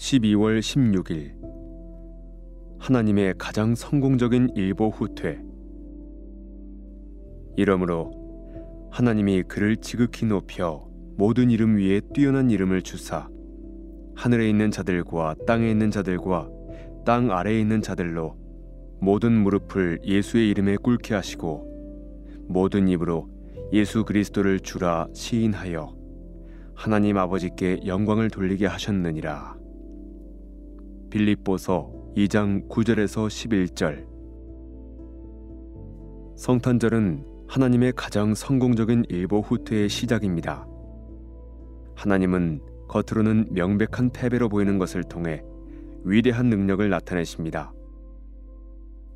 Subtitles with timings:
[0.00, 1.34] 12월 16일
[2.78, 5.38] 하나님의 가장 성공적인 일보 후퇴
[7.54, 8.10] 이러므로
[8.90, 13.28] 하나님이 그를 지극히 높여 모든 이름 위에 뛰어난 이름을 주사
[14.16, 16.48] 하늘에 있는 자들과 땅에 있는 자들과
[17.04, 18.38] 땅 아래에 있는 자들로
[19.02, 23.28] 모든 무릎을 예수의 이름에 꿇게 하시고 모든 입으로
[23.74, 25.94] 예수 그리스도를 주라 시인하여
[26.74, 29.60] 하나님 아버지께 영광을 돌리게 하셨느니라.
[31.10, 34.06] 빌립보서 2장 9절에서 11절
[36.36, 40.66] 성탄절은 하나님의 가장 성공적인 일보 후퇴의 시작입니다.
[41.96, 45.42] 하나님은 겉으로는 명백한 패배로 보이는 것을 통해
[46.04, 47.74] 위대한 능력을 나타내십니다.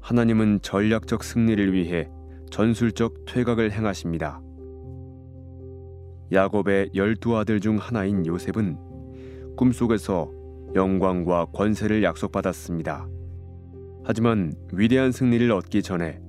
[0.00, 2.08] 하나님은 전략적 승리를 위해
[2.50, 4.40] 전술적 퇴각을 행하십니다.
[6.30, 8.78] 야곱의 열두 아들 중 하나인 요셉은
[9.56, 10.37] 꿈속에서
[10.74, 13.08] 영광과 권세를 약속받았습니다.
[14.04, 16.20] 하지만 위대한 승리를 얻기 전에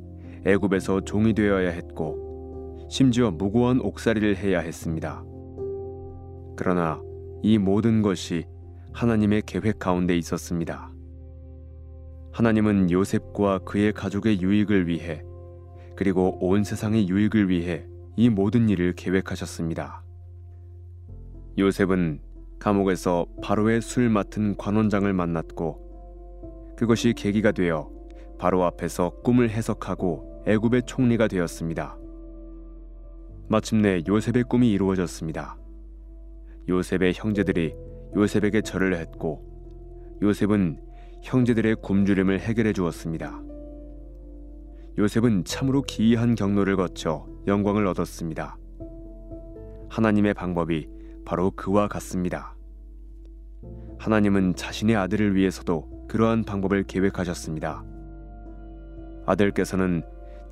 [0.46, 5.24] 애굽에서 종이 되어야 했고 심지어 무고한 옥살이를 해야 했습니다.
[6.56, 7.02] 그러나
[7.42, 8.46] 이 모든 것이
[8.94, 10.92] 하나님의 계획 가운데 있었습니다.
[12.32, 15.24] 하나님은 요셉과 그의 가족의 유익을 위해
[15.96, 20.04] 그리고 온 세상의 유익을 위해 이 모든 일을 계획하셨습니다.
[21.58, 22.22] 요셉은
[22.60, 27.90] 감옥에서 바로의 술 맡은 관원장을 만났고 그것이 계기가 되어
[28.38, 31.98] 바로 앞에서 꿈을 해석하고 애굽의 총리가 되었습니다.
[33.48, 35.58] 마침내 요셉의 꿈이 이루어졌습니다.
[36.68, 37.74] 요셉의 형제들이
[38.16, 40.82] 요셉에게 절을 했고 요셉은
[41.24, 43.42] 형제들의 굶주림을 해결해 주었습니다.
[44.98, 48.58] 요셉은 참으로 기이한 경로를 거쳐 영광을 얻었습니다.
[49.90, 50.99] 하나님의 방법이
[51.30, 52.56] 바로 그와 같습니다.
[54.00, 57.86] 하나님은 자신의 아들을 위해서도 그러한 방법을 계획하셨습니다.
[59.28, 60.02] 아들께서는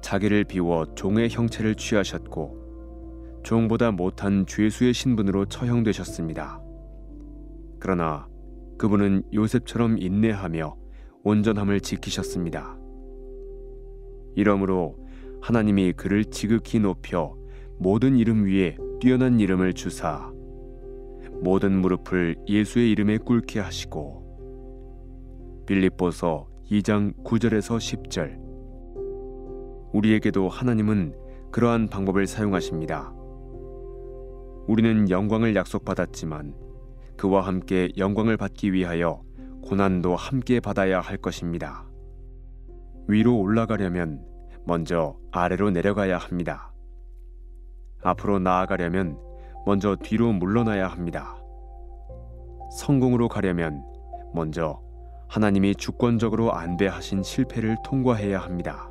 [0.01, 6.61] 자기를 비워 종의 형체를 취하셨고 종보다 못한 죄수의 신분으로 처형되셨습니다.
[7.79, 8.27] 그러나
[8.77, 10.77] 그분은 요셉처럼 인내하며
[11.23, 12.77] 온전함을 지키셨습니다.
[14.35, 14.95] 이러므로
[15.41, 17.35] 하나님이 그를 지극히 높여
[17.79, 20.36] 모든 이름 위에 뛰어난 이름을 주사
[21.41, 24.27] 모든 무릎을 예수의 이름에 꿇게 하시고
[25.65, 28.37] 빌립보서 2장 9절에서 10절
[29.93, 31.15] 우리에게도 하나님은
[31.51, 33.13] 그러한 방법을 사용하십니다.
[34.67, 36.53] 우리는 영광을 약속받았지만
[37.15, 39.21] 그와 함께 영광을 받기 위하여
[39.63, 41.85] 고난도 함께 받아야 할 것입니다.
[43.07, 44.25] 위로 올라가려면
[44.65, 46.73] 먼저 아래로 내려가야 합니다.
[48.03, 49.17] 앞으로 나아가려면
[49.67, 51.35] 먼저 뒤로 물러나야 합니다.
[52.71, 53.83] 성공으로 가려면
[54.33, 54.81] 먼저
[55.27, 58.89] 하나님이 주권적으로 안배하신 실패를 통과해야 합니다.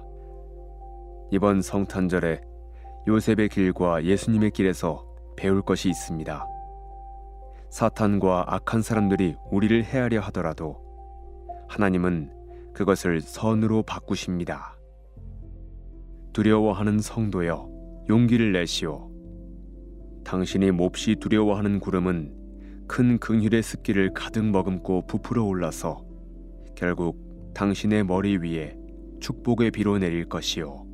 [1.31, 2.43] 이번 성탄절에
[3.09, 6.47] 요셉의 길과 예수님의 길에서 배울 것이 있습니다.
[7.71, 10.77] 사탄과 악한 사람들이 우리를 해하려 하더라도
[11.69, 12.31] 하나님은
[12.75, 14.77] 그것을 선으로 바꾸십니다.
[16.35, 17.67] 두려워하는 성도여
[18.11, 19.16] 용기를 내시오.
[20.27, 22.33] 당신이 몹시 두려워하는 구름은
[22.89, 26.05] 큰 긍휼의 습기를 가득 머금고 부풀어 올라서
[26.75, 28.77] 결국 당신의 머리 위에
[29.21, 30.85] 축복의 비로 내릴 것이요.